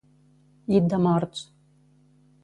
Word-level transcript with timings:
Llit 0.71 0.87
de 0.93 0.99
morts. 1.07 1.43